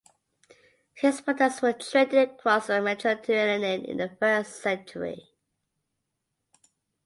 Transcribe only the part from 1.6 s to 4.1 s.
were traded across the Mediterranean in the